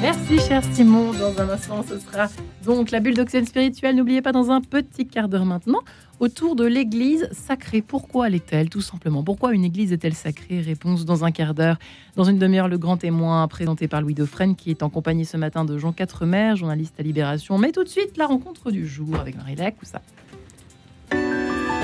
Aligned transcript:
Merci 0.00 0.38
cher 0.38 0.62
Simon. 0.72 1.12
Dans 1.12 1.36
un 1.40 1.48
instant, 1.48 1.82
ce 1.82 1.98
sera 1.98 2.28
donc 2.64 2.92
la 2.92 3.00
bulle 3.00 3.16
d'oxygène 3.16 3.46
spirituelle. 3.46 3.96
N'oubliez 3.96 4.22
pas 4.22 4.30
dans 4.30 4.52
un 4.52 4.60
petit 4.60 5.08
quart 5.08 5.28
d'heure 5.28 5.44
maintenant, 5.44 5.80
autour 6.20 6.54
de 6.54 6.64
l'église 6.64 7.28
sacrée. 7.32 7.82
Pourquoi 7.82 8.28
l'est-elle 8.28 8.68
Tout 8.68 8.80
simplement? 8.80 9.24
Pourquoi 9.24 9.54
une 9.54 9.64
église 9.64 9.92
est-elle 9.92 10.14
sacrée? 10.14 10.60
Réponse 10.60 11.04
dans 11.04 11.24
un 11.24 11.32
quart 11.32 11.52
d'heure. 11.52 11.80
Dans 12.14 12.22
une 12.22 12.38
demi-heure, 12.38 12.68
le 12.68 12.78
grand 12.78 12.96
témoin 12.96 13.48
présenté 13.48 13.88
par 13.88 14.02
Louis 14.02 14.14
Dauphren, 14.14 14.54
qui 14.54 14.70
est 14.70 14.84
en 14.84 14.88
compagnie 14.88 15.24
ce 15.24 15.36
matin 15.36 15.64
de 15.64 15.76
Jean 15.76 15.92
Quatremer, 15.92 16.54
journaliste 16.54 16.94
à 17.00 17.02
Libération. 17.02 17.58
Mais 17.58 17.72
tout 17.72 17.82
de 17.82 17.88
suite, 17.88 18.16
la 18.16 18.26
rencontre 18.26 18.70
du 18.70 18.86
jour 18.86 19.16
avec 19.16 19.36
Marie 19.36 19.56
ça? 19.82 20.00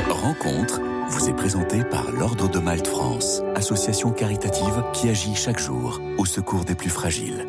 Rencontre 0.08 0.80
vous 1.08 1.28
est 1.28 1.36
présentée 1.36 1.84
par 1.84 2.10
l'Ordre 2.10 2.50
de 2.50 2.58
Malte 2.58 2.88
France, 2.88 3.40
association 3.54 4.10
caritative 4.10 4.82
qui 4.92 5.08
agit 5.08 5.36
chaque 5.36 5.60
jour 5.60 6.00
au 6.18 6.24
secours 6.24 6.64
des 6.64 6.74
plus 6.74 6.90
fragiles. 6.90 7.46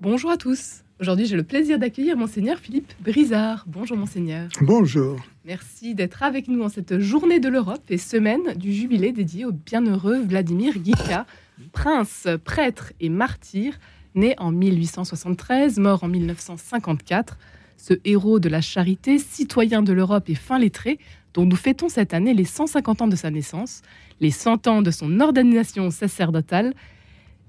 Bonjour 0.00 0.30
à 0.30 0.36
tous. 0.36 0.84
Aujourd'hui, 1.00 1.26
j'ai 1.26 1.36
le 1.36 1.42
plaisir 1.42 1.80
d'accueillir 1.80 2.16
Monseigneur 2.16 2.58
Philippe 2.58 2.92
Brizard. 3.00 3.64
Bonjour 3.66 3.96
Monseigneur. 3.96 4.48
Bonjour. 4.60 5.18
Merci 5.44 5.96
d'être 5.96 6.22
avec 6.22 6.46
nous 6.46 6.62
en 6.62 6.68
cette 6.68 7.00
journée 7.00 7.40
de 7.40 7.48
l'Europe 7.48 7.84
et 7.88 7.98
semaine 7.98 8.54
du 8.54 8.72
jubilé 8.72 9.10
dédié 9.10 9.44
au 9.44 9.52
bienheureux 9.52 10.20
Vladimir 10.20 10.78
Guika, 10.78 11.26
prince, 11.72 12.28
prêtre 12.44 12.92
et 13.00 13.08
martyr, 13.08 13.78
né 14.14 14.36
en 14.38 14.52
1873, 14.52 15.78
mort 15.78 16.04
en 16.04 16.08
1954. 16.08 17.36
Ce 17.78 17.94
héros 18.04 18.40
de 18.40 18.50
la 18.50 18.60
charité, 18.60 19.18
citoyen 19.18 19.82
de 19.82 19.94
l'Europe 19.94 20.28
et 20.28 20.34
fin 20.34 20.58
lettré, 20.58 20.98
dont 21.32 21.46
nous 21.46 21.56
fêtons 21.56 21.88
cette 21.88 22.12
année 22.12 22.34
les 22.34 22.44
150 22.44 23.02
ans 23.02 23.08
de 23.08 23.16
sa 23.16 23.30
naissance, 23.30 23.80
les 24.20 24.30
100 24.30 24.66
ans 24.66 24.82
de 24.82 24.90
son 24.90 25.20
ordination 25.20 25.90
sacerdotale 25.90 26.74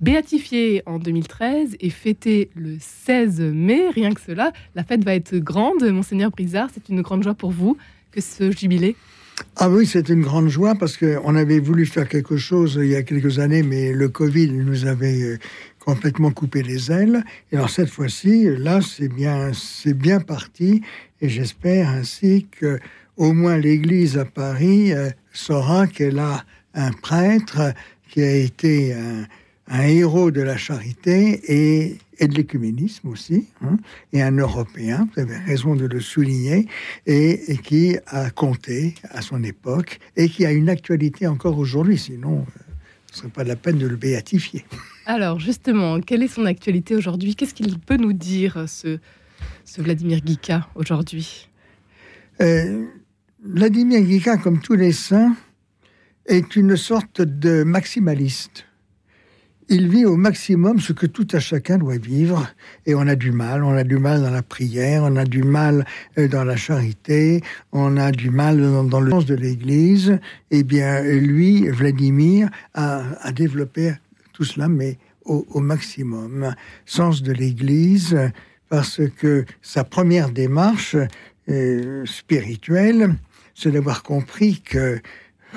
béatifié 0.02 0.82
en 0.86 0.98
2013 0.98 1.76
et 1.80 1.90
fêté 1.90 2.50
le 2.56 2.78
16 2.80 3.42
mai. 3.42 3.90
Rien 3.90 4.14
que 4.14 4.22
cela, 4.22 4.54
la 4.76 4.84
fête 4.84 5.04
va 5.04 5.16
être 5.16 5.36
grande. 5.36 5.84
Monseigneur 5.84 6.32
Brizard, 6.32 6.70
c'est 6.74 6.88
une 6.90 7.02
grande 7.02 7.24
joie 7.24 7.34
pour 7.34 7.52
vous 7.52 7.78
que 8.12 8.22
ce 8.22 8.52
jubilé 8.52 8.96
ah 9.56 9.70
oui, 9.70 9.86
c'est 9.86 10.10
une 10.10 10.22
grande 10.22 10.50
joie 10.50 10.76
parce 10.76 10.98
qu'on 10.98 11.36
avait 11.36 11.60
voulu 11.60 11.86
faire 11.86 12.08
quelque 12.08 12.38
chose 12.38 12.80
il 12.82 12.90
y 12.90 12.96
a 12.96 13.04
quelques 13.04 13.40
années, 13.40 13.64
mais 13.64 13.94
le 13.94 14.10
Covid 14.10 14.52
nous 14.52 14.86
avait 14.86 15.22
euh, 15.22 15.38
complètement 15.80 16.32
coupé 16.32 16.64
les 16.64 16.92
ailes. 16.92 17.24
Et 17.52 17.56
alors 17.56 17.70
cette 17.70 17.90
fois-ci, 17.90 18.48
là, 18.58 18.80
c'est 18.82 19.10
bien, 19.10 19.52
c'est 19.54 19.94
bien 19.94 20.20
parti. 20.20 20.82
Et 21.22 21.30
j'espère 21.30 21.90
ainsi 21.90 22.48
que 22.52 22.80
au 23.18 23.34
moins 23.34 23.58
l'Église 23.58 24.18
à 24.18 24.26
Paris 24.26 24.94
euh, 24.94 25.10
saura 25.34 25.88
qu'elle 25.88 26.20
a 26.20 26.46
un 26.74 26.92
prêtre 26.92 27.74
qui 28.10 28.22
a 28.22 28.36
été 28.36 28.94
un, 28.94 29.26
un 29.70 29.84
héros 29.84 30.32
de 30.32 30.42
la 30.42 30.58
charité 30.58 31.42
et, 31.48 31.98
de 32.28 32.36
l'écuménisme 32.36 33.08
aussi, 33.08 33.48
hein, 33.62 33.78
et 34.14 34.22
un 34.22 34.32
Européen, 34.32 35.08
vous 35.14 35.22
avez 35.22 35.38
raison 35.38 35.76
de 35.76 35.86
le 35.86 36.00
souligner, 36.00 36.68
et, 37.06 37.58
qui 37.64 37.98
a 38.08 38.30
compté 38.30 38.96
à 39.10 39.22
son 39.22 39.44
époque 39.44 40.00
et 40.16 40.30
qui 40.30 40.46
a 40.46 40.52
une 40.52 40.70
actualité 40.70 41.28
encore 41.28 41.58
aujourd'hui, 41.58 41.98
sinon 41.98 42.40
euh, 42.40 42.62
ce 43.12 43.20
serait 43.20 43.30
pas 43.30 43.44
la 43.44 43.56
peine 43.56 43.78
de 43.78 43.88
le 43.88 43.96
béatifier. 43.96 44.66
Alors 45.06 45.40
justement, 45.40 46.00
quelle 46.02 46.24
est 46.24 46.28
son 46.28 46.46
actualité 46.46 46.96
aujourd'hui? 46.96 47.36
Qu'est-ce 47.36 47.54
qu'il 47.54 47.80
peut 47.80 47.98
nous 47.98 48.14
dire, 48.14 48.66
ce, 48.68 49.00
ce 49.66 49.82
Vladimir 49.82 50.22
Guika, 50.22 50.68
aujourd'hui? 50.76 51.50
Euh, 52.42 52.86
Vladimir 53.44 54.02
Guika, 54.02 54.38
comme 54.38 54.62
tous 54.62 54.76
les 54.76 54.92
saints, 54.92 55.36
est 56.26 56.56
une 56.56 56.78
sorte 56.78 57.22
de 57.22 57.64
maximaliste 57.64 58.66
il 59.70 59.88
vit 59.88 60.06
au 60.06 60.16
maximum 60.16 60.80
ce 60.80 60.94
que 60.94 61.06
tout 61.06 61.28
à 61.32 61.40
chacun 61.40 61.78
doit 61.78 61.98
vivre. 61.98 62.52
Et 62.88 62.96
on 62.96 63.02
a 63.02 63.16
du 63.16 63.32
mal. 63.32 63.64
On 63.64 63.76
a 63.76 63.84
du 63.84 63.98
mal 63.98 64.22
dans 64.22 64.32
la 64.32 64.42
prière, 64.42 65.04
on 65.04 65.16
a 65.16 65.26
du 65.26 65.44
mal 65.44 65.86
euh, 66.18 66.28
dans 66.28 66.44
la 66.44 66.56
charité, 66.56 67.42
on 67.72 67.96
a 67.98 68.12
du 68.12 68.32
mal 68.32 68.60
dans, 68.90 69.00
le 69.00 69.12
sens 69.12 69.26
de 69.26 69.36
l'Église. 69.36 70.20
Eh 70.50 70.64
bien, 70.64 71.02
lui, 71.04 71.70
Vladimir, 71.70 72.50
a, 72.74 73.32
développé 73.32 73.94
tout 74.34 74.44
cela, 74.44 74.68
mais 74.68 74.98
au, 75.26 75.60
maximum. 75.60 76.56
Sens 76.88 77.22
de 77.22 77.32
l'Église, 77.32 78.18
parce 78.70 79.02
que 79.18 79.46
sa 79.62 79.84
première 79.84 80.32
démarche 80.32 80.96
euh, 81.48 82.04
spirituelle, 82.08 83.14
c'est 83.54 83.72
d'avoir 83.72 84.02
compris 84.02 84.62
que, 84.62 85.00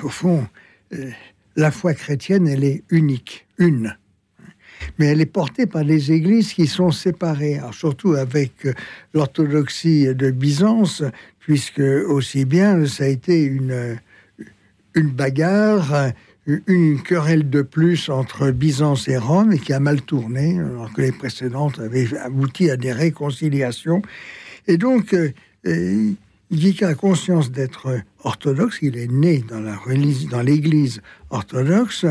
au 0.03 0.09
fond, 0.09 0.45
euh, 0.93 1.09
la 1.55 1.71
foi 1.71 1.95
chrétienne, 1.95 2.47
elle 2.47 2.63
est 2.63 2.83
unique, 2.89 3.47
une 3.57 3.95
mais 4.97 5.07
elle 5.07 5.21
est 5.21 5.25
portée 5.25 5.65
par 5.65 5.83
des 5.83 6.11
églises 6.11 6.53
qui 6.53 6.67
sont 6.67 6.91
séparées, 6.91 7.59
surtout 7.71 8.13
avec 8.13 8.65
euh, 8.65 8.73
l'orthodoxie 9.13 10.13
de 10.13 10.31
Byzance, 10.31 11.03
puisque 11.39 11.79
aussi 11.79 12.45
bien 12.45 12.85
ça 12.85 13.05
a 13.05 13.07
été 13.07 13.43
une, 13.43 13.97
une 14.95 15.09
bagarre, 15.09 16.11
une 16.45 17.01
querelle 17.01 17.49
de 17.49 17.61
plus 17.61 18.09
entre 18.09 18.51
Byzance 18.51 19.07
et 19.07 19.17
Rome, 19.17 19.53
et 19.53 19.59
qui 19.59 19.73
a 19.73 19.79
mal 19.79 20.01
tourné, 20.01 20.59
alors 20.59 20.91
que 20.93 21.01
les 21.01 21.11
précédentes 21.11 21.79
avaient 21.79 22.15
abouti 22.17 22.69
à 22.69 22.77
des 22.77 22.91
réconciliations. 22.91 24.01
Et 24.67 24.77
donc, 24.77 25.13
euh, 25.13 25.31
euh 25.65 26.11
a 26.83 26.93
conscience 26.93 27.49
d'être 27.49 27.99
orthodoxe, 28.23 28.77
il 28.83 28.95
est 28.95 29.11
né 29.11 29.43
dans 29.49 30.41
l'église 30.43 31.01
orthodoxe, 31.31 32.05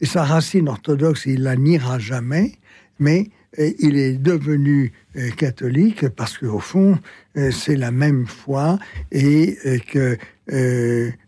et 0.00 0.06
sa 0.06 0.24
racine 0.24 0.68
orthodoxe, 0.68 1.26
il 1.26 1.42
la 1.42 1.56
niera 1.56 1.98
jamais, 1.98 2.52
mais 2.98 3.30
euh, 3.58 3.70
il 3.78 3.96
est 3.96 4.14
devenu 4.14 4.92
euh, 5.16 5.30
catholique 5.30 6.08
parce 6.08 6.38
qu'au 6.38 6.60
fond, 6.60 6.98
euh, 7.36 7.50
c'est 7.50 7.76
la 7.76 7.90
même 7.90 8.26
foi 8.26 8.78
et 9.12 9.56
que 9.92 10.16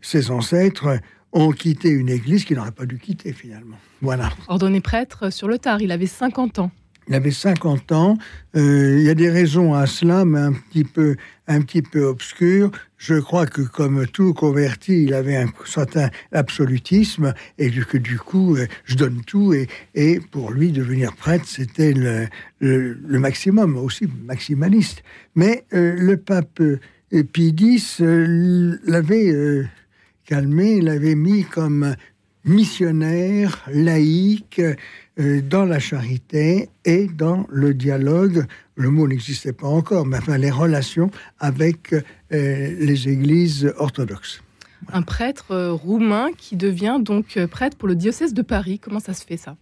ses 0.01 0.31
ancêtres 0.33 0.99
ont 1.33 1.53
quitté 1.53 1.91
une 1.91 2.09
église 2.09 2.45
qu'il 2.45 2.57
n'aurait 2.57 2.73
pas 2.73 2.87
dû 2.87 2.99
quitter 2.99 3.33
finalement. 3.33 3.77
Voilà. 4.01 4.31
Ordonné 4.49 4.81
prêtre 4.81 5.31
sur 5.31 5.47
le 5.47 5.59
tard, 5.59 5.81
il 5.81 5.93
avait 5.93 6.07
50 6.07 6.59
ans. 6.59 6.73
Il 7.09 7.15
avait 7.15 7.31
50 7.33 7.93
ans. 7.93 8.19
Euh, 8.57 8.97
il 8.99 9.05
y 9.05 9.11
a 9.11 9.15
des 9.15 9.31
raisons 9.31 9.75
à 9.75 9.87
cela, 9.87 10.25
mais 10.25 10.39
un 10.39 10.53
petit 10.53 10.85
peu, 10.85 11.17
un 11.49 11.61
petit 11.61 11.83
peu 11.83 12.05
obscures. 12.05 12.71
Je 12.97 13.15
crois 13.15 13.47
que 13.47 13.63
comme 13.63 14.07
tout 14.07 14.35
converti, 14.35 15.05
il 15.05 15.15
avait 15.15 15.37
un 15.37 15.49
certain 15.65 16.11
absolutisme 16.33 17.35
et 17.59 17.71
que 17.71 17.99
du 17.99 18.19
coup, 18.19 18.57
euh, 18.57 18.67
je 18.85 18.95
donne 18.95 19.23
tout. 19.27 19.53
Et, 19.95 20.21
pour 20.31 20.53
lui, 20.53 20.71
devenir 20.71 21.15
prêtre, 21.15 21.47
c'était 21.47 21.93
le, 21.93 22.29
le, 22.61 23.19
maximum, 23.19 23.77
aussi 23.77 24.09
maximaliste. 24.25 25.03
Mais 25.35 25.65
euh, 25.73 25.97
le 25.99 26.17
pape 26.17 26.63
Pie 27.33 27.55
X 27.59 28.01
l'avait 28.01 29.67
calmé, 30.25 30.81
l'avait 30.81 31.15
mis 31.15 31.45
comme 31.45 31.95
missionnaire, 32.45 33.63
laïque, 33.73 34.61
euh, 35.19 35.43
dans 35.43 35.65
la 35.65 35.79
charité 35.79 36.71
et 36.85 37.07
dans 37.07 37.47
le 37.51 37.75
dialogue, 37.75 38.47
le 38.77 38.91
mot 38.91 39.07
n'existait 39.07 39.53
pas 39.53 39.67
encore, 39.67 40.07
mais 40.07 40.19
enfin 40.19 40.39
les 40.39 40.51
relations 40.51 41.11
avec 41.39 41.93
euh, 41.93 42.01
les 42.31 43.09
églises 43.09 43.73
orthodoxes. 43.77 44.43
Un 44.93 45.03
prêtre 45.03 45.53
euh, 45.53 45.73
roumain 45.73 46.31
qui 46.37 46.57
devient 46.57 46.99
donc 47.01 47.39
prêtre 47.47 47.77
pour 47.77 47.89
le 47.89 47.95
diocèse 47.95 48.35
de 48.35 48.43
Paris. 48.43 48.79
Comment 48.79 49.01
ça 49.01 49.13
se 49.13 49.25
fait 49.25 49.37
ça? 49.37 49.57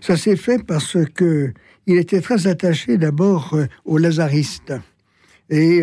Ça 0.00 0.16
s'est 0.16 0.36
fait 0.36 0.62
parce 0.62 0.96
que 1.14 1.52
il 1.86 1.96
était 1.96 2.20
très 2.20 2.46
attaché 2.46 2.98
d'abord 2.98 3.56
aux 3.86 3.96
lazaristes. 3.96 4.74
Et 5.48 5.80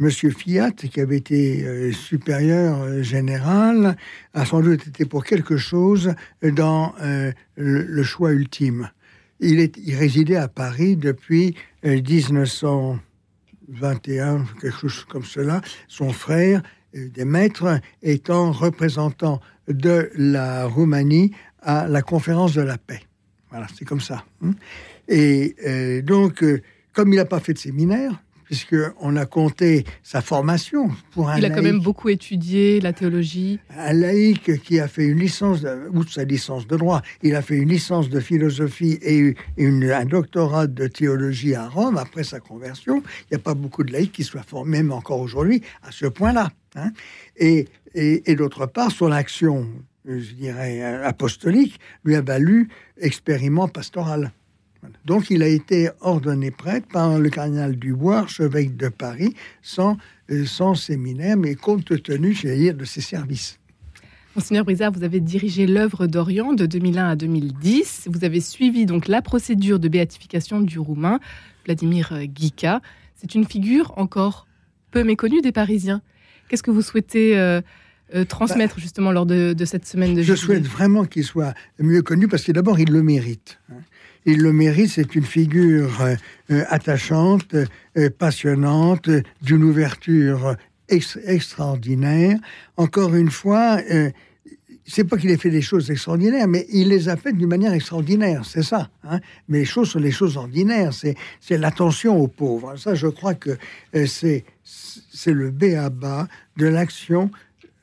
Monsieur 0.00 0.30
Fiat, 0.30 0.70
qui 0.70 1.00
avait 1.00 1.16
été 1.16 1.64
euh, 1.64 1.90
supérieur 1.90 2.82
euh, 2.82 3.02
général, 3.02 3.96
a 4.32 4.44
sans 4.44 4.60
doute 4.60 4.86
été 4.86 5.04
pour 5.04 5.24
quelque 5.24 5.56
chose 5.56 6.14
dans 6.40 6.94
euh, 7.00 7.32
le, 7.56 8.02
choix 8.04 8.30
ultime. 8.30 8.92
Il, 9.40 9.58
il 9.58 9.96
résidait 9.96 10.36
à 10.36 10.46
Paris 10.46 10.96
depuis 10.96 11.56
1921, 11.82 14.44
quelque 14.60 14.88
chose 14.88 15.04
comme 15.08 15.24
cela. 15.24 15.62
Son 15.88 16.12
frère, 16.12 16.62
des 16.94 17.24
maîtres, 17.24 17.80
étant 18.00 18.52
représentant 18.52 19.40
de 19.66 20.12
la 20.14 20.66
Roumanie 20.66 21.32
à 21.60 21.88
la 21.88 22.02
conférence 22.02 22.54
de 22.54 22.62
la 22.62 22.78
paix. 22.78 23.02
Voilà, 23.50 23.66
c'est 23.76 23.84
comme 23.84 24.00
ça. 24.00 24.24
Hein. 24.42 24.52
Et 25.08 26.02
donc, 26.02 26.44
comme 26.92 27.12
il 27.12 27.16
n'a 27.16 27.24
pas 27.24 27.40
fait 27.40 27.54
de 27.54 27.58
séminaire, 27.58 28.22
puisqu'on 28.48 29.16
a 29.16 29.26
compté 29.26 29.84
sa 30.02 30.22
formation 30.22 30.90
pour 31.12 31.28
un 31.28 31.36
Il 31.36 31.44
a 31.44 31.50
quand 31.50 31.62
même 31.62 31.80
beaucoup 31.80 32.08
étudié 32.08 32.80
la 32.80 32.94
théologie. 32.94 33.60
Un 33.76 33.92
laïc 33.92 34.62
qui 34.62 34.80
a 34.80 34.88
fait 34.88 35.04
une 35.04 35.18
licence, 35.18 35.66
ou 35.92 36.02
sa 36.04 36.24
licence 36.24 36.66
de 36.66 36.76
droit, 36.76 37.02
il 37.22 37.34
a 37.34 37.42
fait 37.42 37.56
une 37.56 37.68
licence 37.68 38.08
de 38.08 38.20
philosophie 38.20 38.98
et 39.02 39.34
un 39.58 40.04
doctorat 40.06 40.66
de 40.66 40.86
théologie 40.86 41.54
à 41.54 41.68
Rome 41.68 41.98
après 41.98 42.24
sa 42.24 42.40
conversion. 42.40 43.02
Il 43.24 43.34
n'y 43.34 43.36
a 43.36 43.40
pas 43.40 43.54
beaucoup 43.54 43.84
de 43.84 43.92
laïcs 43.92 44.12
qui 44.12 44.24
soient 44.24 44.42
formés, 44.42 44.78
même 44.78 44.92
encore 44.92 45.20
aujourd'hui, 45.20 45.62
à 45.82 45.92
ce 45.92 46.06
point-là. 46.06 46.50
Hein. 46.74 46.90
Et 47.36 47.66
et, 47.94 48.34
d'autre 48.34 48.66
part, 48.66 48.90
son 48.90 49.10
action, 49.12 49.66
je 50.06 50.32
dirais, 50.34 50.82
apostolique, 51.04 51.80
lui 52.04 52.14
a 52.14 52.20
valu 52.20 52.68
expériment 53.00 53.68
pastoral. 53.68 54.32
Donc 55.04 55.30
il 55.30 55.42
a 55.42 55.48
été 55.48 55.90
ordonné 56.00 56.50
prêtre 56.50 56.86
par 56.92 57.18
le 57.18 57.28
cardinal 57.30 57.76
Dubois, 57.76 58.18
archevêque 58.18 58.76
de 58.76 58.88
Paris, 58.88 59.34
sans, 59.62 59.96
sans 60.46 60.74
séminaire, 60.74 61.36
mais 61.36 61.54
compte 61.54 62.02
tenu, 62.02 62.32
je 62.32 62.48
dire, 62.48 62.74
de 62.74 62.84
ses 62.84 63.00
services. 63.00 63.58
Monseigneur 64.36 64.64
Brizard, 64.64 64.92
vous 64.92 65.02
avez 65.02 65.18
dirigé 65.18 65.66
l'œuvre 65.66 66.06
d'Orient 66.06 66.52
de 66.52 66.64
2001 66.66 67.08
à 67.08 67.16
2010. 67.16 68.08
Vous 68.12 68.24
avez 68.24 68.40
suivi 68.40 68.86
donc 68.86 69.08
la 69.08 69.20
procédure 69.20 69.80
de 69.80 69.88
béatification 69.88 70.60
du 70.60 70.78
Roumain 70.78 71.18
Vladimir 71.64 72.12
Guica. 72.26 72.80
C'est 73.16 73.34
une 73.34 73.44
figure 73.44 73.92
encore 73.96 74.46
peu 74.90 75.02
méconnue 75.02 75.40
des 75.40 75.50
Parisiens. 75.50 76.02
Qu'est-ce 76.48 76.62
que 76.62 76.70
vous 76.70 76.82
souhaitez 76.82 77.36
euh, 77.36 77.60
euh, 78.14 78.24
transmettre 78.24 78.76
bah, 78.76 78.82
justement 78.82 79.12
lors 79.12 79.26
de, 79.26 79.54
cette 79.64 79.86
semaine 79.86 80.14
de 80.14 80.22
Je 80.22 80.34
souhaite 80.34 80.66
vraiment 80.66 81.04
qu'il 81.04 81.24
soit 81.24 81.54
mieux 81.78 82.02
connu 82.02 82.28
parce 82.28 82.44
que 82.44 82.52
d'abord 82.52 82.78
il 82.78 82.90
le 82.90 83.02
mérite. 83.02 83.58
Il 84.28 84.42
le 84.42 84.52
mérite, 84.52 84.90
c'est 84.90 85.14
une 85.14 85.24
figure 85.24 86.00
euh, 86.50 86.64
attachante, 86.68 87.56
passionnante, 88.18 89.10
d'une 89.42 89.64
ouverture 89.64 90.54
extraordinaire. 90.88 92.38
Encore 92.76 93.14
une 93.14 93.30
fois, 93.30 93.78
c'est 94.88 95.04
pas 95.04 95.18
qu'il 95.18 95.30
ait 95.30 95.36
fait 95.36 95.50
des 95.50 95.62
choses 95.62 95.90
extraordinaires, 95.90 96.48
mais 96.48 96.66
il 96.72 96.88
les 96.88 97.08
a 97.10 97.16
faites 97.16 97.36
d'une 97.36 97.48
manière 97.48 97.74
extraordinaire, 97.74 98.44
c'est 98.46 98.62
ça. 98.62 98.90
Hein. 99.04 99.20
mais 99.48 99.58
les 99.58 99.64
choses 99.64 99.90
sont 99.90 99.98
les 99.98 100.10
choses 100.10 100.38
ordinaires, 100.38 100.92
c'est, 100.94 101.14
l'attention 101.50 102.16
aux 102.16 102.26
pauvres. 102.26 102.74
Ça, 102.76 102.94
je 102.94 103.06
crois 103.06 103.34
que 103.34 103.56
euh, 103.94 104.06
c'est, 104.06 104.44
le 105.26 105.50
béaba 105.50 106.26
de 106.56 106.66
l'action 106.66 107.30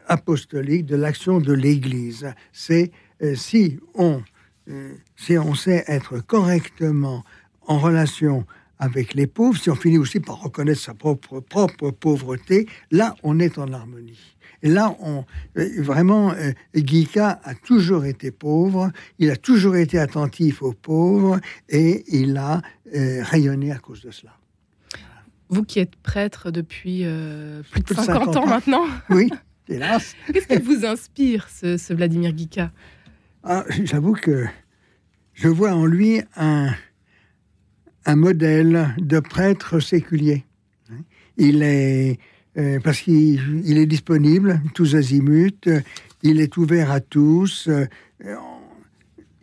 apostolique, 0.07 0.85
de 0.85 0.95
l'action 0.95 1.39
de 1.39 1.53
l'Église. 1.53 2.33
C'est 2.51 2.91
euh, 3.21 3.35
si 3.35 3.79
on 3.93 4.15
euh, 4.15 4.19
si 5.15 5.37
on 5.37 5.53
sait 5.55 5.83
être 5.87 6.19
correctement 6.19 7.23
en 7.67 7.79
relation 7.79 8.45
avec 8.79 9.13
les 9.13 9.27
pauvres, 9.27 9.57
si 9.57 9.69
on 9.69 9.75
finit 9.75 9.97
aussi 9.97 10.19
par 10.19 10.41
reconnaître 10.41 10.81
sa 10.81 10.93
propre, 10.93 11.39
propre 11.39 11.91
pauvreté, 11.91 12.67
là, 12.91 13.15
on 13.23 13.39
est 13.39 13.57
en 13.57 13.71
harmonie. 13.71 14.35
Et 14.63 14.69
là, 14.69 14.95
on, 14.99 15.25
euh, 15.57 15.69
vraiment, 15.81 16.31
euh, 16.31 16.51
Guika 16.75 17.39
a 17.43 17.53
toujours 17.55 18.05
été 18.05 18.31
pauvre, 18.31 18.91
il 19.19 19.29
a 19.29 19.35
toujours 19.35 19.75
été 19.75 19.99
attentif 19.99 20.61
aux 20.61 20.73
pauvres 20.73 21.39
et 21.69 22.03
il 22.07 22.35
a 22.37 22.61
euh, 22.95 23.21
rayonné 23.23 23.71
à 23.71 23.77
cause 23.77 24.01
de 24.01 24.11
cela. 24.11 24.31
Vous 25.49 25.63
qui 25.63 25.79
êtes 25.79 25.95
prêtre 25.97 26.49
depuis 26.49 27.05
plus 27.71 27.83
de 27.83 27.93
50, 27.93 28.35
ans, 28.35 28.47
maintenant. 28.47 28.85
Oui, 29.11 29.29
hélas. 29.67 30.15
Qu'est-ce 30.33 30.47
qui 30.47 30.57
vous 30.57 30.83
inspire, 30.83 31.47
ce, 31.49 31.93
Vladimir 31.93 32.33
Guika 32.33 32.71
ah, 33.45 33.63
J'avoue 33.83 34.13
que 34.13 34.45
je 35.33 35.47
vois 35.47 35.73
en 35.73 35.85
lui 35.85 36.21
un, 36.35 36.73
un 38.05 38.15
modèle 38.15 38.95
de 38.97 39.19
prêtre 39.19 39.79
séculier. 39.79 40.43
Il 41.37 41.63
est 41.63 42.19
euh, 42.57 42.79
parce 42.79 43.01
qu'il 43.01 43.77
est 43.77 43.85
disponible 43.85 44.61
tous 44.73 44.95
azimuts, 44.95 45.83
il 46.23 46.39
est 46.39 46.55
ouvert 46.55 46.89
à 46.89 47.01
tous. 47.01 47.67
Euh, 47.67 47.85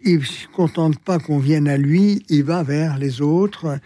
il 0.03 0.19
ne 0.19 0.25
se 0.25 0.49
contente 0.49 0.99
pas 0.99 1.19
qu'on 1.19 1.39
vienne 1.39 1.69
à 1.69 1.77
lui, 1.77 2.25
il 2.31 2.43
va 2.45 2.63
vers 2.63 2.99
les 2.99 3.21
autres. 3.21 3.79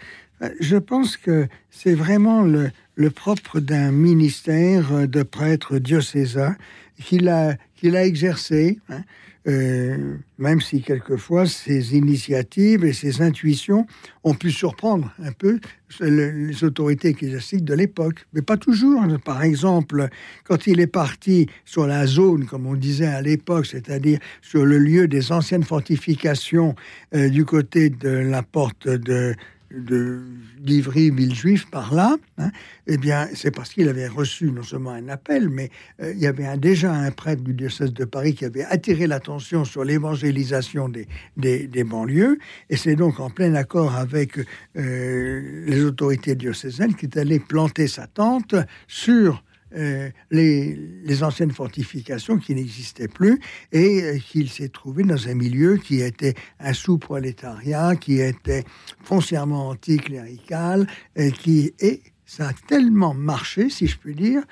Je 0.61 0.77
pense 0.77 1.17
que 1.17 1.47
c'est 1.69 1.93
vraiment 1.93 2.41
le, 2.41 2.71
propre 3.11 3.59
d'un 3.59 3.91
ministère 3.91 5.07
de 5.07 5.23
prêtre 5.23 5.77
diocésain 5.77 6.55
qu'il 6.99 7.27
a, 7.27 7.57
qu'il 7.75 7.95
a 7.97 8.05
exercé. 8.05 8.79
Hein. 8.89 9.01
Euh, 9.47 10.17
même 10.37 10.59
si 10.59 10.81
quelquefois 10.81 11.45
ces 11.45 11.95
initiatives 11.95 12.83
et 12.83 12.91
ces 12.91 13.21
intuitions 13.21 13.87
ont 14.25 14.33
pu 14.33 14.51
surprendre 14.51 15.13
un 15.23 15.31
peu 15.31 15.59
les 16.01 16.63
autorités 16.65 17.09
ecclésiastiques 17.09 17.63
de 17.63 17.73
l'époque, 17.73 18.27
mais 18.33 18.41
pas 18.41 18.57
toujours. 18.57 19.01
Par 19.23 19.43
exemple, 19.43 20.09
quand 20.43 20.67
il 20.67 20.81
est 20.81 20.87
parti 20.87 21.47
sur 21.63 21.87
la 21.87 22.05
zone, 22.05 22.45
comme 22.45 22.67
on 22.67 22.75
disait 22.75 23.07
à 23.07 23.21
l'époque, 23.21 23.67
c'est-à-dire 23.67 24.19
sur 24.41 24.65
le 24.65 24.77
lieu 24.79 25.07
des 25.07 25.31
anciennes 25.31 25.63
fortifications 25.63 26.75
euh, 27.15 27.29
du 27.29 27.45
côté 27.45 27.89
de 27.89 28.09
la 28.09 28.43
porte 28.43 28.87
de 28.87 29.33
de 29.71 30.23
livry 30.59 31.11
Villejuif 31.11 31.69
par 31.69 31.93
là, 31.93 32.15
hein, 32.37 32.51
eh 32.87 32.97
bien, 32.97 33.27
c'est 33.33 33.51
parce 33.51 33.69
qu'il 33.69 33.89
avait 33.89 34.07
reçu 34.07 34.51
non 34.51 34.63
seulement 34.63 34.91
un 34.91 35.09
appel, 35.09 35.49
mais 35.49 35.69
euh, 36.01 36.13
il 36.13 36.19
y 36.19 36.27
avait 36.27 36.57
déjà 36.57 36.93
un 36.93 37.11
prêtre 37.11 37.43
du 37.43 37.53
diocèse 37.53 37.93
de 37.93 38.05
Paris 38.05 38.33
qui 38.33 38.45
avait 38.45 38.63
attiré 38.63 39.07
l'attention 39.07 39.65
sur 39.65 39.83
l'évangélisation 39.83 40.89
des, 40.89 41.07
des, 41.35 41.83
banlieues, 41.83 42.37
et 42.69 42.77
c'est 42.77 42.95
donc 42.95 43.19
en 43.19 43.29
plein 43.29 43.55
accord 43.55 43.95
avec 43.95 44.37
euh, 44.77 45.65
les 45.65 45.83
autorités 45.83 46.35
diocésaines 46.35 46.95
qu'il 46.95 47.09
est 47.09 47.17
allé 47.17 47.39
planter 47.39 47.87
sa 47.87 48.07
tente 48.07 48.55
sur 48.87 49.43
euh, 49.75 50.09
les, 50.31 51.23
anciennes 51.23 51.51
fortifications 51.51 52.37
qui 52.37 52.55
n'existaient 52.55 53.07
plus 53.07 53.39
et 53.71 54.01
euh, 54.03 54.17
qu'il 54.19 54.49
s'est 54.49 54.69
trouvé 54.69 55.03
dans 55.03 55.27
un 55.27 55.33
milieu 55.33 55.77
qui 55.77 56.01
était 56.01 56.35
un 56.59 56.73
sous-prolétariat, 56.73 57.95
qui 57.95 58.19
était 58.19 58.63
foncièrement 59.03 59.69
anticlérical, 59.69 60.87
et 61.15 61.31
qui 61.31 61.73
et 61.79 62.01
ça 62.25 62.49
a 62.49 62.53
tellement 62.67 63.13
marché, 63.13 63.69
si 63.69 63.87
je 63.87 63.97
puis 63.97 64.15
dire, 64.15 64.43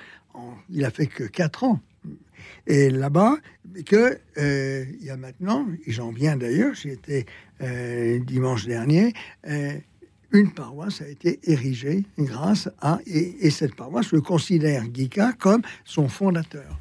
il 0.70 0.84
a 0.84 0.90
fait 0.90 1.06
que 1.06 1.24
quatre 1.24 1.64
ans. 1.64 1.80
Et 2.66 2.90
là-bas, 2.90 3.36
que 3.86 4.18
euh, 4.38 4.84
il 4.98 5.06
y 5.06 5.10
a 5.10 5.16
maintenant, 5.16 5.66
j'en 5.86 6.10
viens 6.10 6.36
d'ailleurs, 6.36 6.74
j'y 6.74 6.90
étais 6.90 7.26
dimanche 8.26 8.66
dernier, 8.66 9.14
une 10.32 10.52
paroisse 10.52 11.02
a 11.02 11.08
été 11.08 11.38
érigée 11.44 12.04
grâce 12.18 12.68
à, 12.80 12.98
et, 13.06 13.50
cette 13.50 13.74
paroisse 13.74 14.12
le 14.12 14.20
considère 14.20 14.86
Guica 14.88 15.32
comme 15.32 15.62
son 15.84 16.08
fondateur. 16.08 16.80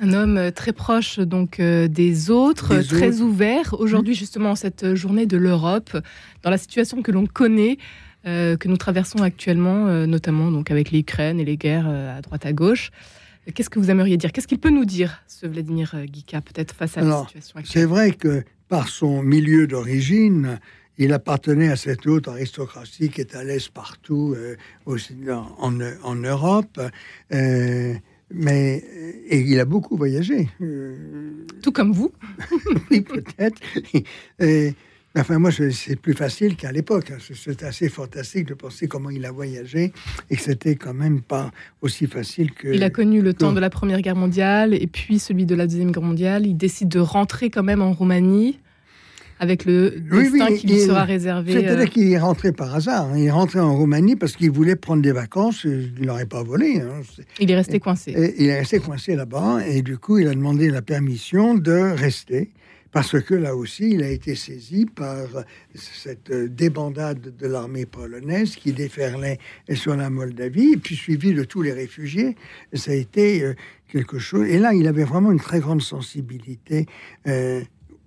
Un 0.00 0.12
homme 0.12 0.50
très 0.52 0.72
proche 0.72 1.20
donc 1.20 1.60
euh, 1.60 1.86
des 1.86 2.30
autres, 2.30 2.82
très 2.82 3.20
ouvert. 3.20 3.76
Aujourd'hui, 3.78 4.14
justement, 4.14 4.56
cette 4.56 4.94
journée 4.94 5.24
de 5.24 5.36
l'Europe, 5.36 5.96
dans 6.42 6.50
la 6.50 6.58
situation 6.58 7.00
que 7.00 7.12
l'on 7.12 7.26
connaît, 7.26 7.78
euh, 8.26 8.56
que 8.56 8.66
nous 8.66 8.76
traversons 8.76 9.22
actuellement, 9.22 9.86
euh, 9.86 10.06
notamment 10.06 10.50
donc 10.50 10.72
avec 10.72 10.90
l'Ukraine 10.90 11.38
et 11.38 11.44
les 11.44 11.56
guerres 11.56 11.88
à 11.88 12.20
droite 12.22 12.44
à 12.44 12.52
gauche. 12.52 12.90
Qu'est-ce 13.54 13.70
que 13.70 13.78
vous 13.78 13.90
aimeriez 13.90 14.16
dire? 14.16 14.32
Qu'est-ce 14.32 14.48
qu'il 14.48 14.58
peut 14.58 14.70
nous 14.70 14.86
dire, 14.86 15.22
ce 15.28 15.46
Vladimir 15.46 15.94
Guica, 16.06 16.40
peut-être 16.40 16.74
face 16.74 16.96
à 16.96 17.02
la 17.02 17.24
situation 17.26 17.58
actuelle? 17.58 17.82
C'est 17.82 17.86
vrai 17.86 18.12
que 18.12 18.42
par 18.68 18.88
son 18.88 19.22
milieu 19.22 19.66
d'origine, 19.66 20.58
il 20.98 21.12
appartenait 21.12 21.68
à 21.68 21.76
cette 21.76 22.06
haute 22.06 22.28
aristocratie 22.28 23.08
qui 23.08 23.20
est 23.20 23.34
à 23.34 23.44
l'aise 23.44 23.68
partout 23.68 24.34
euh, 24.36 24.56
aussi 24.86 25.14
en, 25.30 25.78
en, 26.02 26.14
Europe. 26.14 26.80
Euh, 27.32 27.94
mais 28.32 28.82
et 29.28 29.40
il 29.40 29.58
a 29.60 29.64
beaucoup 29.64 29.96
voyagé. 29.96 30.48
Euh, 30.60 31.44
Tout 31.62 31.72
comme 31.72 31.92
vous 31.92 32.12
Oui, 32.90 33.00
peut-être. 33.00 33.60
enfin, 35.16 35.38
moi, 35.38 35.50
c'est 35.50 35.96
plus 35.96 36.14
facile 36.14 36.56
qu'à 36.56 36.72
l'époque. 36.72 37.10
Hein. 37.10 37.18
C'est 37.34 37.62
assez 37.64 37.88
fantastique 37.88 38.46
de 38.46 38.54
penser 38.54 38.86
comment 38.86 39.10
il 39.10 39.24
a 39.26 39.32
voyagé 39.32 39.92
et 40.30 40.36
que 40.36 40.42
c'était 40.42 40.76
quand 40.76 40.94
même 40.94 41.22
pas 41.22 41.50
aussi 41.82 42.06
facile 42.06 42.52
que. 42.52 42.68
Il 42.68 42.84
a 42.84 42.90
connu 42.90 43.20
le 43.20 43.34
temps 43.34 43.52
de 43.52 43.60
la 43.60 43.70
Première 43.70 44.00
Guerre 44.00 44.16
mondiale 44.16 44.74
et 44.74 44.86
puis 44.86 45.18
celui 45.18 45.44
de 45.44 45.54
la 45.54 45.66
Deuxième 45.66 45.90
Guerre 45.90 46.02
mondiale. 46.02 46.46
Il 46.46 46.56
décide 46.56 46.88
de 46.88 47.00
rentrer 47.00 47.50
quand 47.50 47.64
même 47.64 47.82
en 47.82 47.92
Roumanie 47.92 48.60
avec 49.40 49.64
le 49.64 49.90
destin 49.90 50.54
qui 50.54 50.66
lui 50.66 50.80
sera 50.80 51.04
réservé. 51.04 51.52
C'est-à-dire 51.52 51.80
euh. 51.80 51.86
qu'il 51.86 52.12
est 52.12 52.18
rentré 52.18 52.52
par 52.52 52.74
hasard. 52.74 53.06
Hein. 53.06 53.18
Il 53.18 53.24
est 53.24 53.30
rentré 53.30 53.60
en 53.60 53.76
Roumanie 53.76 54.16
parce 54.16 54.36
qu'il 54.36 54.50
voulait 54.50 54.76
prendre 54.76 55.02
des 55.02 55.12
vacances. 55.12 55.64
Il 55.64 56.06
n'aurait 56.06 56.26
pas 56.26 56.42
volé. 56.42 56.80
Hein. 56.80 57.02
Il 57.40 57.50
est 57.50 57.56
resté 57.56 57.80
coincé. 57.80 58.34
il 58.38 58.46
est 58.46 58.58
resté 58.58 58.78
coincé 58.78 59.16
là-bas. 59.16 59.66
Et 59.66 59.82
du 59.82 59.98
coup, 59.98 60.18
il 60.18 60.28
a 60.28 60.34
demandé 60.34 60.70
la 60.70 60.82
permission 60.82 61.54
de 61.54 61.72
rester. 61.72 62.50
Parce 62.94 63.20
que 63.20 63.34
là 63.34 63.56
aussi, 63.56 63.90
il 63.90 64.04
a 64.04 64.08
été 64.08 64.36
saisi 64.36 64.86
par 64.86 65.26
cette 65.74 66.30
débandade 66.30 67.36
de 67.36 67.46
l'armée 67.48 67.86
polonaise 67.86 68.54
qui 68.54 68.72
déferlait 68.72 69.40
sur 69.74 69.96
la 69.96 70.10
Moldavie, 70.10 70.74
et 70.74 70.76
puis 70.76 70.94
suivi 70.94 71.34
de 71.34 71.42
tous 71.42 71.60
les 71.60 71.72
réfugiés. 71.72 72.36
Ça 72.72 72.92
a 72.92 72.94
été 72.94 73.42
euh, 73.42 73.54
quelque 73.88 74.20
chose. 74.20 74.46
Et 74.46 74.60
là, 74.60 74.74
il 74.74 74.86
avait 74.86 75.02
vraiment 75.02 75.32
une 75.32 75.40
très 75.40 75.58
grande 75.58 75.82
sensibilité 75.82 76.86
euh, 77.26 77.62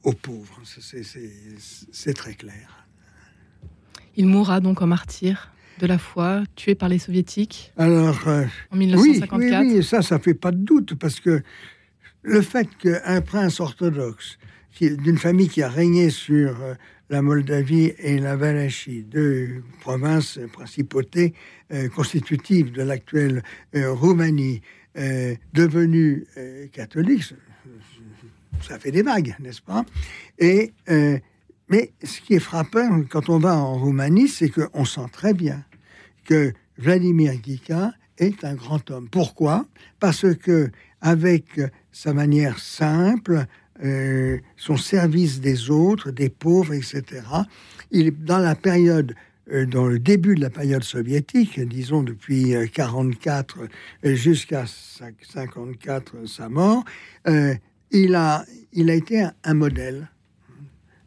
aux 0.08 0.14
pauvres. 0.14 0.62
C'est 1.92 2.14
très 2.14 2.34
clair. 2.34 2.88
Il 4.16 4.28
mourra 4.28 4.60
donc 4.60 4.82
en 4.82 4.88
martyr 4.88 5.52
de 5.80 5.86
la 5.86 5.98
foi, 5.98 6.44
tué 6.56 6.74
par 6.74 6.90
les 6.90 6.98
soviétiques 6.98 7.72
Alors, 7.78 8.28
euh, 8.28 8.46
en 8.72 8.78
1954. 8.78 9.62
Oui, 9.62 9.74
oui, 9.76 9.84
ça, 9.84 10.02
ça 10.02 10.18
fait 10.18 10.34
pas 10.34 10.52
de 10.52 10.58
doute, 10.58 10.96
parce 10.96 11.20
que 11.20 11.44
le 12.24 12.42
fait 12.42 12.68
qu'un 12.78 13.22
prince 13.22 13.60
orthodoxe 13.60 14.40
d'une 14.80 15.18
famille 15.18 15.50
qui 15.50 15.62
a 15.62 15.70
régné 15.70 16.10
sur 16.10 16.62
euh, 16.64 16.74
la 17.10 17.22
Moldavie 17.22 17.94
et 18.00 18.18
la 18.18 18.36
Valachie, 18.36 19.04
deux 19.04 19.64
provinces, 19.82 20.40
principautés 20.52 21.34
euh, 21.72 21.90
constitutives 21.90 22.72
de 22.72 22.82
l'actuelle 22.82 23.44
Roumanie, 23.76 24.62
euh, 24.98 25.36
devenu 25.54 26.26
euh, 26.38 26.66
catholique. 26.70 27.36
Ça 28.62 28.80
fait 28.80 28.92
des 28.92 29.02
vagues, 29.02 29.36
n'est-ce 29.40 29.62
pas? 29.62 29.86
Et 30.40 30.74
euh, 30.90 31.18
mais 31.70 31.92
ce 32.04 32.22
qui 32.22 32.36
est 32.36 32.40
frappant 32.40 33.04
quand 33.10 33.30
on 33.30 33.40
va 33.40 33.58
en 33.58 33.78
Roumanie, 33.78 34.28
c'est 34.28 34.50
qu'on 34.50 34.86
sent 34.86 35.08
très 35.12 35.34
bien 35.34 35.66
que 36.26 36.54
Vladimir 36.78 37.34
Gika 37.44 37.92
est 38.18 38.44
un 38.44 38.56
grand 38.56 38.90
homme. 38.92 39.10
Pourquoi? 39.10 39.66
Parce 40.00 40.34
que 40.36 40.72
avec 41.02 41.60
sa 41.92 42.14
manière 42.14 42.60
simple, 42.60 43.46
euh, 43.84 44.40
son 44.56 44.78
service 44.78 45.40
des 45.40 45.70
autres, 45.70 46.12
des 46.12 46.30
pauvres, 46.30 46.74
etc. 46.74 47.04
Il 47.92 48.12
dans 48.24 48.40
la 48.40 48.56
période 48.56 49.14
euh, 49.52 49.66
dans 49.66 49.86
le 49.86 50.00
début 50.00 50.36
de 50.36 50.42
la 50.42 50.50
période 50.50 50.84
soviétique, 50.84 51.60
disons 51.60 52.02
depuis 52.02 52.56
44 52.74 53.60
euh, 54.06 54.16
jusqu'à 54.16 54.66
54 54.66 56.28
sa 56.28 56.50
mort, 56.50 56.84
il 57.92 58.16
a, 58.16 58.46
il 58.74 58.90
a 58.90 58.94
été 58.94 59.22
un, 59.22 59.34
un 59.44 59.54
modèle 59.54 60.10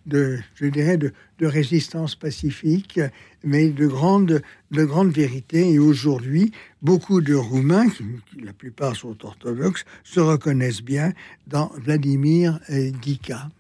de, 0.07 0.39
je 0.55 0.67
dirais, 0.67 0.97
de, 0.97 1.13
de, 1.39 1.47
résistance 1.47 2.15
pacifique, 2.17 3.01
mais 3.45 3.69
de 3.69 3.87
grande, 3.87 4.43
de 4.71 4.85
grande 4.85 5.13
vérité. 5.13 5.73
Et 5.73 5.79
aujourd'hui, 5.79 6.53
beaucoup 6.83 7.21
de 7.21 7.35
Roumains, 7.35 7.89
qui, 7.89 8.05
la 8.43 8.53
plupart 8.53 8.97
sont 8.97 9.25
orthodoxes, 9.25 9.85
se 10.03 10.21
reconnaissent 10.21 10.83
bien 10.83 11.13
dans 11.47 11.71
Vladimir 11.77 12.59
Gika. 13.03 13.51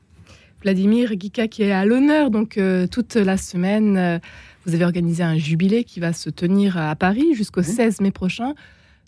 Vladimir 0.62 1.12
Gika 1.18 1.48
qui 1.48 1.62
est 1.62 1.72
à 1.72 1.86
l'honneur 1.86 2.30
donc 2.30 2.58
euh, 2.58 2.86
toute 2.86 3.14
la 3.14 3.36
semaine. 3.36 3.96
Euh, 3.96 4.18
vous 4.66 4.74
avez 4.74 4.84
organisé 4.84 5.22
un 5.22 5.38
jubilé 5.38 5.84
qui 5.84 6.00
va 6.00 6.12
se 6.12 6.28
tenir 6.28 6.76
à 6.76 6.94
Paris 6.96 7.34
jusqu'au 7.34 7.62
16 7.62 8.00
mai 8.02 8.10
prochain. 8.10 8.54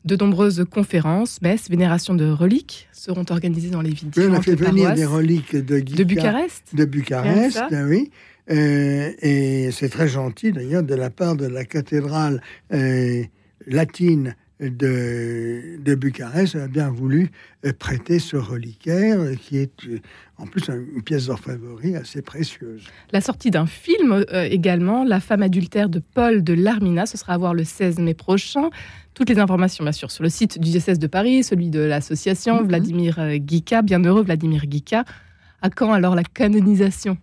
De 0.04 0.16
nombreuses 0.16 0.64
conférences, 0.68 1.40
messes, 1.42 1.70
vénérations 1.70 2.14
de 2.14 2.28
reliques 2.28 2.88
seront 2.92 3.24
organisées 3.30 3.70
dans 3.70 3.82
les 3.82 3.90
villes 3.90 4.10
différentes. 4.10 4.36
on 4.36 4.40
a 4.40 4.42
fait 4.42 4.54
venir 4.56 4.94
des 4.94 5.04
reliques 5.04 5.54
de, 5.54 5.80
de 5.80 6.04
Bucarest. 6.04 6.74
De 6.74 6.84
Bucarest, 6.84 7.62
oui. 7.86 8.10
Euh, 8.50 9.12
et 9.20 9.70
c'est 9.70 9.88
très 9.88 10.08
gentil 10.08 10.50
d'ailleurs 10.50 10.82
de 10.82 10.96
la 10.96 11.10
part 11.10 11.36
de 11.36 11.46
la 11.46 11.64
cathédrale 11.64 12.42
euh, 12.72 13.22
latine 13.68 14.34
de, 14.58 15.78
de, 15.80 15.94
Bucarest 15.94 16.56
a 16.56 16.68
bien 16.68 16.90
voulu 16.90 17.30
prêter 17.78 18.18
ce 18.18 18.36
reliquaire 18.36 19.18
qui 19.40 19.58
est 19.58 19.72
en 20.38 20.46
plus 20.46 20.68
une 20.68 21.02
pièce 21.02 21.26
d'orfèvrerie 21.26 21.96
assez 21.96 22.22
précieuse. 22.22 22.84
La 23.12 23.20
sortie 23.20 23.50
d'un 23.50 23.66
film 23.66 24.24
euh, 24.32 24.44
également, 24.44 25.04
La 25.04 25.20
femme 25.20 25.42
adultère 25.42 25.88
de 25.88 26.00
Paul 26.00 26.42
de 26.42 26.52
Larmina, 26.52 27.06
ce 27.06 27.16
sera 27.16 27.34
à 27.34 27.38
voir 27.38 27.54
le 27.54 27.64
16 27.64 27.98
mai 27.98 28.14
prochain. 28.14 28.70
Toutes 29.14 29.28
les 29.28 29.38
informations, 29.38 29.84
bien 29.84 29.92
sûr, 29.92 30.10
sur 30.10 30.22
le 30.22 30.30
site 30.30 30.58
du 30.58 30.70
diocèse 30.70 30.98
de 30.98 31.06
Paris, 31.06 31.44
celui 31.44 31.68
de 31.68 31.80
l'association 31.80 32.56
mm 32.56 32.60
-hmm. 32.60 32.68
Vladimir 32.68 33.38
Guica, 33.38 33.82
bienheureux 33.82 34.22
Vladimir 34.22 34.66
Guica. 34.66 35.04
À 35.60 35.68
quand 35.70 35.92
alors 35.92 36.14
la 36.14 36.24
canonisation, 36.24 37.16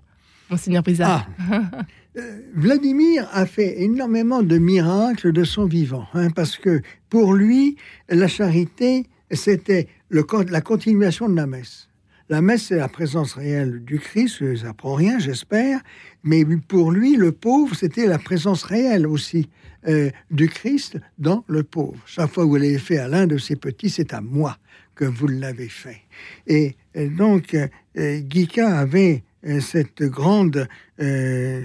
Monseigneur 0.50 0.84
Brizard 0.84 1.28
ah. 1.52 1.86
Vladimir 2.56 3.28
a 3.32 3.46
fait 3.46 3.82
énormément 3.82 4.44
de 4.44 4.58
miracles 4.58 5.32
de 5.32 5.44
son 5.44 5.66
vivant, 5.66 6.06
hein, 6.14 6.30
parce 6.32 6.58
que 6.58 6.82
pour 7.10 7.34
lui, 7.34 7.78
la 8.10 8.28
charité, 8.28 9.06
c'était 9.32 9.88
la 10.10 10.62
continuation 10.62 11.30
de 11.30 11.36
la 11.36 11.48
messe. 11.48 11.89
La 12.30 12.42
messe, 12.44 12.68
c'est 12.68 12.78
la 12.78 12.88
présence 12.88 13.34
réelle 13.34 13.84
du 13.84 14.00
Christ, 14.00 14.56
ça 14.56 14.72
prend 14.74 14.94
rien, 14.94 15.18
j'espère, 15.18 15.82
mais 16.24 16.46
pour 16.68 16.92
lui, 16.92 17.16
le 17.16 17.32
pauvre, 17.32 17.76
c'était 17.76 18.06
la 18.06 18.20
présence 18.20 18.62
réelle 18.62 19.08
aussi 19.08 19.50
euh, 19.88 20.12
du 20.30 20.48
Christ 20.48 21.00
dans 21.18 21.44
le 21.48 21.64
pauvre. 21.64 21.98
Chaque 22.06 22.30
fois 22.30 22.44
que 22.44 22.50
vous 22.50 22.58
l'avez 22.58 22.78
fait 22.78 23.00
à 23.00 23.08
l'un 23.08 23.26
de 23.26 23.40
ses 23.40 23.56
petits, 23.56 23.90
c'est 23.90 24.14
à 24.14 24.22
moi 24.22 24.58
que 24.94 25.06
vous 25.06 25.28
l'avez 25.28 25.70
fait. 25.70 26.02
Et, 26.46 26.76
et 26.94 27.08
donc, 27.08 27.56
euh, 27.56 28.20
Guica 28.20 28.78
avait 28.78 29.24
euh, 29.48 29.60
cette 29.60 30.04
grande... 30.04 30.68
Euh, 31.00 31.64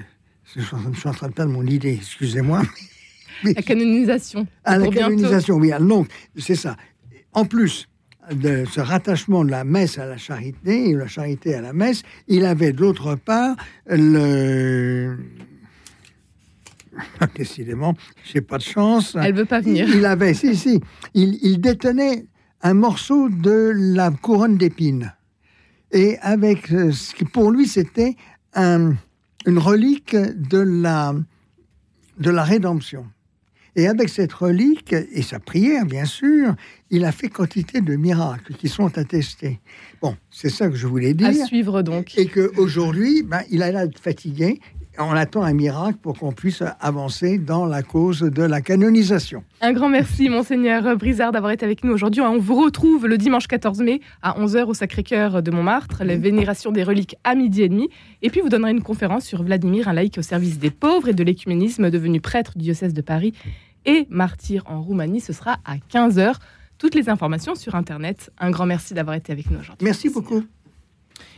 je 0.55 0.61
suis 0.63 1.09
en 1.09 1.13
train 1.13 1.29
de 1.29 1.35
perdre 1.35 1.53
mon 1.53 1.67
idée, 1.67 1.95
excusez-moi. 1.95 2.63
La 3.43 3.55
canonisation. 3.55 4.47
Ah, 4.63 4.79
la 4.79 4.89
canonisation, 4.89 5.59
bientôt. 5.59 5.83
oui. 5.83 5.89
Donc, 5.89 6.09
c'est 6.39 6.55
ça. 6.55 6.77
En 7.33 7.45
plus, 7.45 7.89
de 8.33 8.65
ce 8.71 8.81
rattachement 8.81 9.45
de 9.45 9.51
la 9.51 9.65
messe 9.65 9.99
à 9.99 10.07
la 10.07 10.17
charité, 10.17 10.91
et 10.91 10.95
la 10.95 11.07
charité 11.07 11.55
à 11.55 11.61
la 11.61 11.73
messe, 11.73 12.03
il 12.29 12.45
avait 12.45 12.73
d'autre 12.73 13.15
part 13.17 13.57
le... 13.87 15.17
Décidément, 17.35 17.95
j'ai 18.23 18.41
pas 18.41 18.59
de 18.59 18.63
chance. 18.63 19.17
Elle 19.21 19.35
veut 19.35 19.45
pas 19.45 19.61
venir. 19.61 19.89
Il, 19.89 19.97
il 19.97 20.07
avait, 20.07 20.33
si, 20.33 20.55
si, 20.55 20.81
il, 21.13 21.39
il, 21.43 21.61
détenait 21.61 22.27
un 22.63 22.75
morceau 22.75 23.29
de 23.29 23.73
la 23.75 24.11
couronne 24.11 24.57
d'épines. 24.57 25.13
Et 25.91 26.19
avec 26.21 26.69
ce 26.69 27.15
qui 27.15 27.25
pour 27.25 27.51
lui 27.51 27.67
c'était 27.67 28.17
un, 28.55 28.95
une 29.47 29.59
relique 29.59 30.17
de 30.17 30.59
la, 30.59 31.15
de 32.19 32.31
la 32.31 32.43
rédemption. 32.43 33.07
Et 33.77 33.89
avec 33.89 34.09
cette 34.09 34.33
relique 34.33 34.93
et 34.93 35.23
sa 35.23 35.41
prière, 35.41 35.85
bien 35.85 36.05
sûr, 36.05 36.55
il 36.91 37.05
a 37.05 37.13
fait 37.13 37.29
quantité 37.29 37.81
de 37.81 37.97
miracles 37.97 38.55
qui 38.55 38.69
sont 38.69 38.97
attestés. 38.97 39.59
Bon, 40.01 40.17
c'est 40.31 40.49
ça 40.49 40.69
que 40.69 40.77
je 40.77 40.87
voulais 40.87 41.13
dire. 41.13 41.29
À 41.29 41.47
suivre 41.47 41.83
donc. 41.83 42.17
Et 42.17 42.27
qu'aujourd'hui, 42.27 43.23
ben, 43.25 43.43
il 43.51 43.63
a 43.63 43.73
l'air 43.73 43.89
fatigué. 44.01 44.61
On 44.99 45.11
attend 45.11 45.43
un 45.43 45.53
miracle 45.53 45.99
pour 46.01 46.17
qu'on 46.17 46.31
puisse 46.31 46.63
avancer 46.81 47.39
dans 47.39 47.67
la 47.67 47.83
cause 47.83 48.21
de 48.21 48.43
la 48.43 48.61
canonisation. 48.61 49.43
Un 49.61 49.73
grand 49.73 49.89
merci, 49.89 50.29
Monseigneur 50.29 50.97
Brizard, 50.97 51.33
d'avoir 51.33 51.51
été 51.51 51.65
avec 51.65 51.83
nous 51.83 51.93
aujourd'hui. 51.93 52.21
On 52.21 52.39
vous 52.39 52.55
retrouve 52.55 53.09
le 53.09 53.19
dimanche 53.19 53.49
14 53.49 53.81
mai 53.81 54.01
à 54.23 54.39
11h 54.39 54.67
au 54.67 54.75
Sacré-Cœur 54.75 55.43
de 55.43 55.51
Montmartre, 55.51 56.05
la 56.05 56.17
vénération 56.17 56.71
des 56.71 56.85
reliques 56.85 57.17
à 57.25 57.35
midi 57.35 57.63
et 57.63 57.69
demi. 57.69 57.89
Et 58.23 58.31
puis, 58.31 58.41
vous 58.41 58.49
donnerez 58.49 58.71
une 58.71 58.83
conférence 58.83 59.25
sur 59.25 59.43
Vladimir, 59.43 59.89
un 59.89 59.95
laïc 59.95 60.17
au 60.17 60.23
service 60.23 60.61
des 60.61 60.71
pauvres 60.71 61.09
et 61.09 61.15
de 61.15 61.25
l'écuménisme, 61.25 61.91
devenu 61.91 62.21
prêtre 62.21 62.53
du 62.57 62.63
diocèse 62.63 62.95
de 62.95 63.03
Paris 63.03 63.33
et 63.87 64.07
martyr 64.11 64.63
en 64.67 64.81
Roumanie. 64.81 65.21
Ce 65.21 65.33
sera 65.33 65.57
à 65.65 65.77
15h. 65.77 66.37
Toutes 66.79 66.95
les 66.95 67.09
informations 67.09 67.55
sur 67.57 67.75
Internet. 67.75 68.31
Un 68.39 68.51
grand 68.51 68.67
merci 68.67 68.95
d'avoir 68.95 69.17
été 69.17 69.33
avec 69.33 69.51
nous 69.51 69.59
aujourd'hui. 69.59 69.85
Merci 69.85 70.09
beaucoup. 70.09 70.45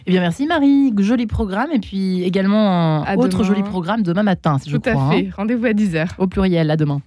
Eh 0.06 0.10
bien, 0.10 0.20
merci 0.20 0.46
Marie. 0.46 0.92
Joli 0.98 1.26
programme. 1.26 1.70
Et 1.72 1.78
puis 1.80 2.22
également 2.22 3.06
un 3.06 3.16
autre 3.16 3.44
joli 3.44 3.62
programme 3.62 4.02
demain 4.02 4.22
matin, 4.22 4.58
si 4.58 4.70
Tout 4.70 4.80
je 4.84 4.90
crois. 4.90 5.08
à 5.08 5.10
fait. 5.10 5.26
Hein. 5.28 5.34
Rendez-vous 5.36 5.66
à 5.66 5.72
10h. 5.72 6.08
Au 6.18 6.26
pluriel, 6.26 6.70
à 6.70 6.76
demain. 6.76 7.00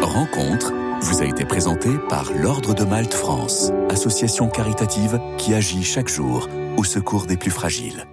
Rencontre 0.00 0.72
vous 1.00 1.20
a 1.20 1.26
été 1.26 1.44
présentée 1.44 1.98
par 2.08 2.32
l'Ordre 2.32 2.74
de 2.74 2.84
Malte 2.84 3.12
France, 3.12 3.70
association 3.90 4.48
caritative 4.48 5.20
qui 5.36 5.52
agit 5.52 5.82
chaque 5.82 6.08
jour 6.08 6.48
au 6.78 6.84
secours 6.84 7.26
des 7.26 7.36
plus 7.36 7.50
fragiles. 7.50 8.06